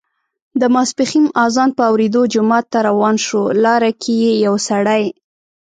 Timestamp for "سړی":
4.69-5.03